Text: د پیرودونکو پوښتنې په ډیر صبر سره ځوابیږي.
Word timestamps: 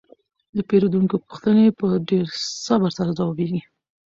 د 0.55 0.57
پیرودونکو 0.69 1.15
پوښتنې 1.27 1.65
په 1.79 1.87
ډیر 2.09 2.25
صبر 2.65 2.89
سره 2.97 3.11
ځوابیږي. 3.19 3.61